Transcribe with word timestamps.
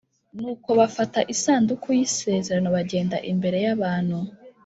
Nuko 0.39 0.69
bafata 0.79 1.19
isanduku 1.33 1.87
y 1.97 2.01
isezerano 2.07 2.67
bagenda 2.77 3.17
imbere 3.31 3.57
y 3.65 3.67
abantu 3.75 4.17